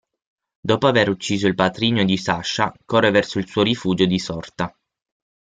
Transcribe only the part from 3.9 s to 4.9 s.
di sorta.